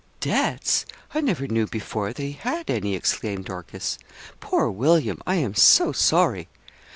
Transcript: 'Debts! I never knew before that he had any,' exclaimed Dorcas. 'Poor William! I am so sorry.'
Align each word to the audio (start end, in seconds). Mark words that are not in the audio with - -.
'Debts! 0.19 0.83
I 1.13 1.21
never 1.21 1.45
knew 1.47 1.67
before 1.67 2.11
that 2.11 2.23
he 2.23 2.31
had 2.31 2.71
any,' 2.71 2.95
exclaimed 2.95 3.45
Dorcas. 3.45 3.99
'Poor 4.39 4.67
William! 4.71 5.21
I 5.27 5.35
am 5.35 5.53
so 5.53 5.91
sorry.' 5.91 6.47